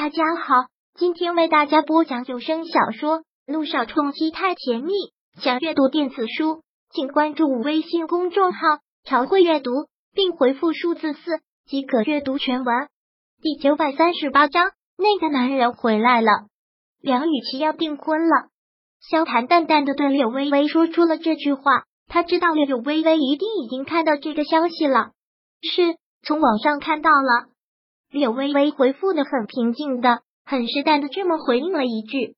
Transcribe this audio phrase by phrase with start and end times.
[0.00, 0.54] 大家好，
[0.94, 4.92] 今天为大家播讲有声小说《路上冲击太甜蜜》。
[5.42, 8.60] 想阅读电子书，请关注微信公众号
[9.02, 9.72] “朝会阅读”，
[10.14, 12.86] 并回复数字四即可阅读全文。
[13.42, 16.30] 第九百三十八章，那个男人回来了，
[17.00, 18.50] 梁雨琪要订婚了。
[19.00, 21.62] 萧谈淡淡的对柳微微说出了这句话，
[22.06, 25.10] 他知道柳微微一定已经看到这个消息了，
[25.60, 27.48] 是从网上看到了。
[28.10, 32.36] 柳微微回复的很平静的，很适当的这么回应了一句。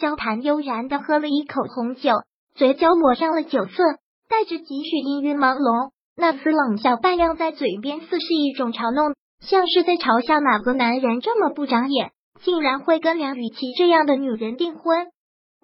[0.00, 2.12] 萧谈悠然的喝了一口红酒，
[2.54, 3.82] 嘴角抹上了酒色，
[4.30, 15.08] 带着几许氤氲朦胧，那丝冷笑荡漾在嘴边，似是一种嘲弄，像是在嘲笑哪个男人这么不长眼，竟然会跟梁雨琪这样的女人订婚。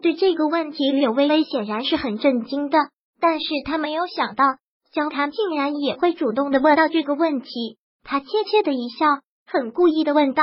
[0.03, 2.79] 对这个问题，柳微微显然是很震惊的，
[3.19, 4.45] 但是他没有想到
[4.93, 9.07] 萧谈竟然也会主动的问到这个问题，他怯怯的一笑。
[9.51, 10.43] 很故意的问道：“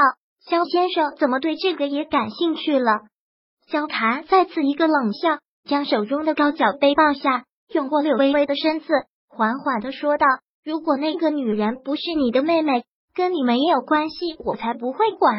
[0.49, 3.01] 肖先生怎么对这个也感兴趣了？”
[3.69, 5.37] 萧谈再次一个冷笑，
[5.69, 8.87] 将手中的高脚杯放下，拥过柳微微的身子，
[9.29, 10.25] 缓缓的说道
[10.65, 15.35] ：“如果那个女人不是你的妹妹，跟你没有关系，我才不会管。”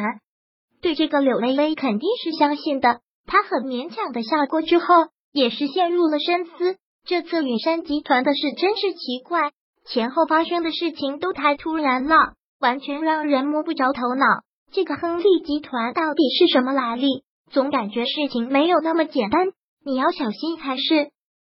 [0.81, 6.77] 对这个柳微微肯定是相信的，她很勉强的笑过之后，也是陷入了深思。
[7.05, 9.51] 这次远山集团的事真是奇怪，
[9.85, 12.36] 前后发生的事情都太突然了。
[12.59, 14.25] 完全让人摸不着头脑。
[14.71, 17.23] 这个亨利集团到底是什么来历？
[17.51, 19.47] 总感觉事情没有那么简单，
[19.85, 21.11] 你要小心才是。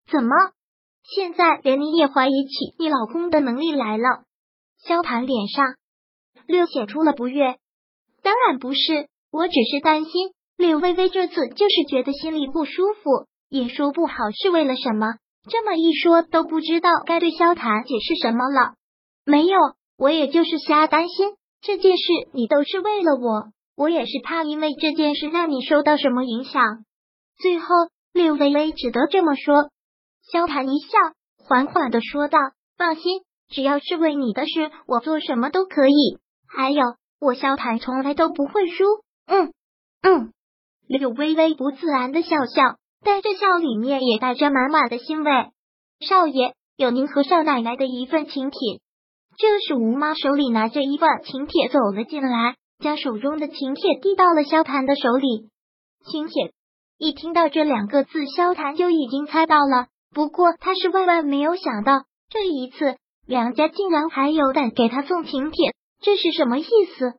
[0.09, 0.35] 怎么，
[1.03, 4.23] 现在连你也怀疑起你老公的能力来了？
[4.83, 5.75] 萧谈脸上
[6.47, 7.57] 略显出了不悦。
[8.23, 15.15] 当然不是，我只是担心柳微微这次就是觉得心里不舒服，也说不好是为了什么。
[15.49, 18.75] 这么一说，都不知道该对萧谈解释什么了。
[19.25, 19.57] 没有。
[20.01, 26.83] 我也就是瞎担心这件事，你都是为了我，我也是怕因为这件事让你受到什么影响。
[27.37, 27.67] 最后，
[28.11, 29.69] 柳微微只得这么说。
[30.23, 30.97] 萧谈一笑，
[31.45, 32.39] 缓缓的说道
[32.79, 36.17] ：“放心，只要是为你的事，我做什么都可以。
[36.47, 36.81] 还有，
[37.19, 38.83] 我萧谈从来都不会输。”
[39.29, 39.53] 嗯
[40.01, 40.33] 嗯，
[40.87, 45.31] 柳微微不自然的笑笑，但这笑里面也带着满满的欣慰。
[45.99, 48.81] 少爷，有您和少奶奶的一份请帖。
[49.37, 55.49] 这时，吴妈手里拿着一份请帖走了进来，将手中的请帖递到了萧谈的手里。
[56.05, 56.53] 请帖，
[56.97, 59.87] 一听到这两个字，萧谈就已经猜到了。
[60.13, 66.65] 不过，他是万万没有想到，这一次梁家竟然还有胆给他送请帖，这是什么意
[66.97, 67.13] 思？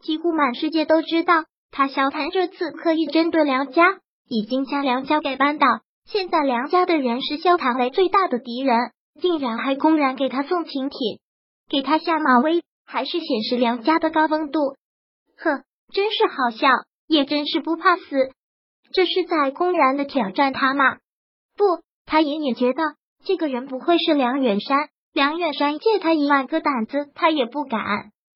[0.00, 3.98] 几乎满世界都知道，他萧谈这次刻意针对梁家，
[4.28, 5.66] 已经将梁家给扳倒。
[6.06, 8.76] 现在梁家的人是萧谈为最大的敌人，
[9.20, 10.98] 竟然还公然给他送请帖。
[11.72, 14.76] 给他下马威，还是显示梁家的高风度？
[15.38, 16.68] 哼，真是好笑，
[17.06, 18.02] 也真是不怕死。
[18.92, 20.98] 这是在公然的挑战他吗？
[21.56, 21.64] 不，
[22.04, 22.82] 他隐隐觉得
[23.24, 24.90] 这个人不会是梁远山。
[25.14, 27.80] 梁远山借他一万个胆子，他也不敢。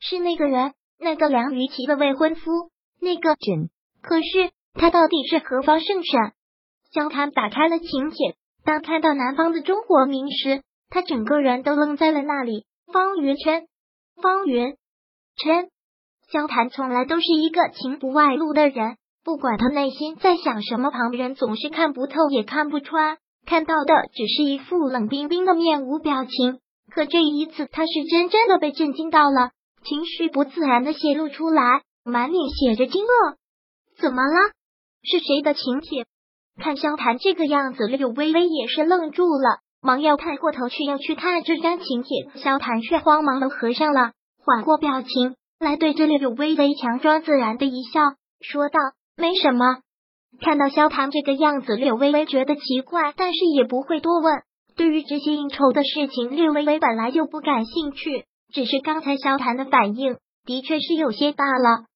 [0.00, 2.70] 是那个人，那个梁于琪的未婚夫，
[3.02, 3.69] 那个人。
[4.00, 6.32] 可是他到底是何方圣神？
[6.91, 12.64] 萧谈打开了请帖，当看到南方的中国名时，他整个人都愣在了那里。
[12.92, 13.66] 方云琛，
[14.22, 14.76] 方云
[15.36, 15.70] 琛，
[16.30, 26.60] 萧谈从来都是一个情不外露的人，不管他内心在想什么，旁人总是看不透也看不穿，看到的只是一副冷冰冰的面无表情。
[26.88, 29.50] 可这一次，他是真正的被震惊到了，
[29.84, 33.36] 情绪不自然的泄露出来，满脸写着惊愕。
[34.00, 34.52] 怎么了？
[35.02, 36.06] 是谁的请帖？
[36.62, 39.58] 看萧谈这个样子，柳微微也是愣住了。
[39.86, 44.10] 忙要抬过头去要去看这张请帖，萧谈却慌忙的合上了，
[44.44, 48.00] 缓过表情来，对着柳微微强装自然的一笑，
[48.41, 48.80] 说道
[49.16, 49.78] ：“没什么。”
[50.42, 54.42] 看到萧谈这个样子，柳微微觉得奇怪，但是也不会多问。
[54.76, 61.86] 对于这些应酬的事情，柳微微本来就不感兴趣，只是刚才萧谈的反应的确是有些大了。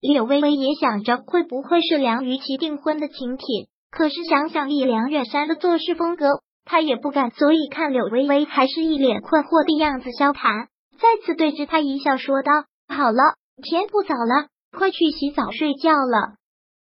[0.00, 3.44] 柳微微也想着会不会是梁于琪订婚的请帖，
[3.90, 6.26] 可是想想以梁远山的做事风格。
[6.64, 10.10] 他也不敢，所以看柳微微还是一脸困惑的样子。
[10.12, 10.68] 萧谈
[10.98, 12.52] 再次对着他一笑，说道
[12.88, 16.36] ：“好了，天不早了，快去洗澡睡觉了。”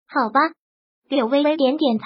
[0.07, 0.39] 好吧。
[1.09, 2.05] 柳微微点点头，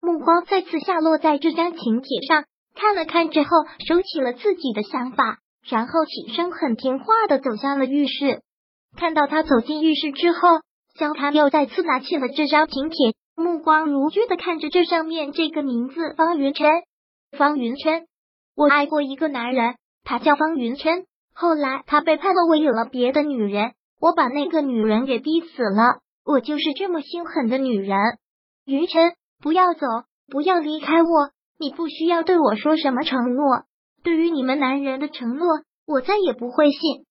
[0.00, 2.44] 目光再次下落在这张请帖上，
[2.76, 3.48] 看了看之后，
[3.88, 5.38] 收起了自己的想法，
[5.68, 8.42] 然后起身很听话的走向了浴室。
[8.96, 10.60] 看到他走进浴室之后，
[10.96, 16.70] 萧谈又再次拿起了这张请帖，目光如炬的看着这上面这个名字方云晨。
[17.34, 18.06] 方云琛，
[18.56, 21.04] 我爱过一个男人，他叫方云琛。
[21.34, 26.00] 后来他背叛了我，有了别的女人，我把那个女人给逼死了。
[26.24, 27.98] 我就是这么心狠的女人。
[28.64, 29.86] 云晨，不要走，
[30.30, 31.30] 不要离开我。
[31.58, 33.64] 你不需要对我说什么承诺。
[34.02, 35.46] 对于你们男人的承诺，
[35.86, 37.04] 我再也不会信。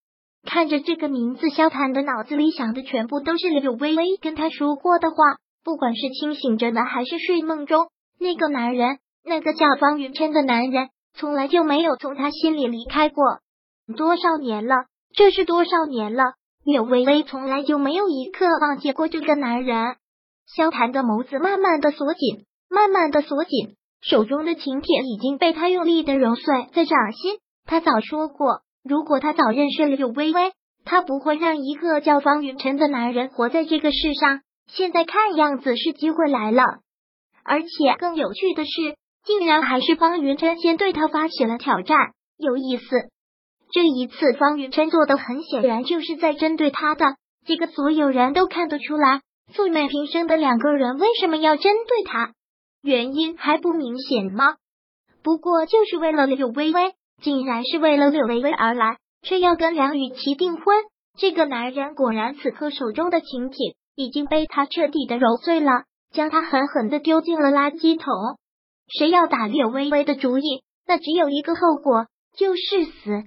[0.45, 5.15] 看着这个名字，萧谈的脑子里想的全部都是柳微微跟他说过的话。
[5.63, 7.87] 不管是清醒着的，还是睡梦中，
[8.19, 13.23] 那个男人，那个叫方云琛的男人，从来就没有从他心里离开过。
[13.95, 14.85] 多少年了？
[15.15, 16.33] 这是多少年了？
[16.63, 19.95] 柳微微从来就没有一刻忘记过这个男人。
[20.45, 27.37] 萧谈的眸子慢慢的锁紧，慢慢的锁紧，手中的请帖已经被他用力的揉碎在掌心。
[27.65, 30.51] 他早说过，如果他早认识了柳微微，
[30.85, 34.41] 他不会让一个叫方云晨的男人活在这个世上。
[34.67, 36.63] 现在看样子是机会来了，
[37.43, 41.97] 而且更有趣的是，竟然还是方云琛先对他发起了挑战，
[42.37, 42.83] 有意思。
[43.71, 47.15] 这一次方云琛做的很显然就是在针对他的，
[47.45, 49.21] 这个所有人都看得出来，
[49.53, 52.33] 素昧平生的两个人为什么要针对他？
[52.81, 54.55] 原因还不明显吗？
[55.23, 60.65] 不过就是为了柳微微，竟然是为了柳微微而来，却要跟梁雨琪订婚。
[61.17, 63.75] 这个男人果然此刻手中的请帖。
[63.95, 68.11] 已经被他彻底的揉碎了，将他狠狠的丢进了垃圾桶。
[68.87, 72.07] 谁要打柳微微的主意，那只有一个后果，
[72.37, 73.23] 就是死。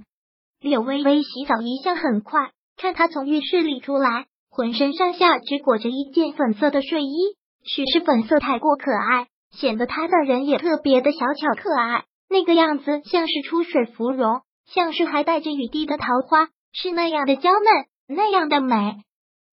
[0.61, 12.05] 柳微微洗澡一向很快，看她从浴室里出来，浑身上下只裹着一件粉色的睡衣，许是粉色太过可爱，显得她的人也特别的小巧可爱。
[12.29, 18.97] 那个样子像是出水芙蓉，像是还带着雨滴的桃花，是那样的娇嫩，那样的美。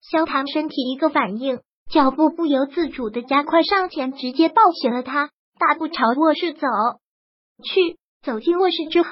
[0.02, 1.60] 萧唐身体一个反应，
[1.92, 5.30] 脚步不由自主的加快上前，直接抱起了他，
[5.60, 6.68] 大步朝卧室走
[7.64, 7.98] 去。
[8.24, 9.10] 走进卧室之后，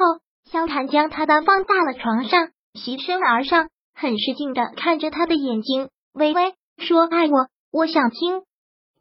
[0.50, 5.90] 萧谭将他的放大了床上，席身而上，很使劲的看着他的眼睛。
[6.14, 8.44] 微微说：“爱我，我想听。”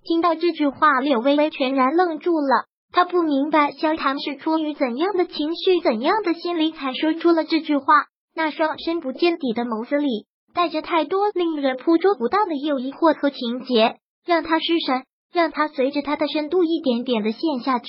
[0.05, 2.67] 听到这句话，柳微微全然愣住了。
[2.93, 8.07] 他不明白萧谭是出于怎样的情绪、怎样的心理才说出了这句话。
[8.35, 10.27] 那双深不见底的眸子里。
[10.53, 17.87] 带着太多令人捕捉不到的诱惑和情节，让他失神，让它随着它的深度一点点的陷下去。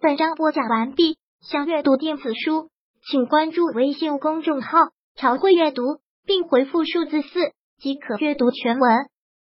[0.00, 2.70] 本章播讲完毕，想阅读电子书，
[3.10, 4.78] 请关注微信公众号
[5.16, 5.82] “朝会阅读”，
[6.24, 7.28] 并回复数字四
[7.78, 9.06] 即可阅读全文。